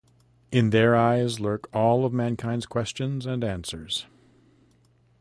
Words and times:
In 0.51 0.71
their 0.71 0.95
eyes 0.95 1.39
lurk 1.39 1.69
all 1.75 2.05
of 2.05 2.11
mankind's 2.11 2.65
questions 2.65 3.27
and 3.27 3.43
answers. 3.43 4.07